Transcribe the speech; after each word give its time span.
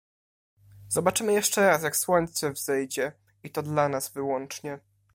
"Zobaczymy 0.89 1.33
jeszcze 1.33 1.67
raz, 1.67 1.83
jak 1.83 1.97
słońce 1.97 2.51
wzejdzie, 2.51 3.11
i 3.43 3.49
to 3.49 3.63
dla 3.63 3.89
nas 3.89 4.13
wyłącznie." 4.13 4.79